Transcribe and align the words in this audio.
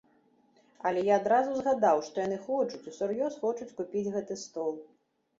Але 0.89 1.01
я 1.07 1.17
адразу 1.21 1.51
згадаў, 1.59 2.01
што 2.07 2.15
яны 2.27 2.37
хочуць, 2.45 2.81
усур'ёз 2.93 3.37
хочуць 3.43 3.75
купіць 3.83 4.11
гэты 4.15 4.39
стол. 4.45 4.73